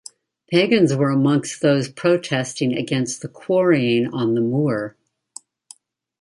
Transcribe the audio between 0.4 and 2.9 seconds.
Pagans were amongst those protesting